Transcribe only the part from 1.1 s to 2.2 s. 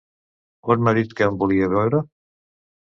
que em volia veure?